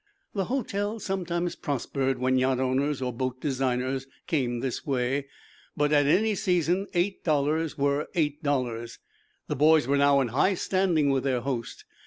[0.33, 5.27] The hotel sometimes prospered when yacht owners or boat designers came this way,
[5.77, 8.97] but at any season eight dollars were eight dollars.
[9.47, 11.85] The boys were now in high standing with their host.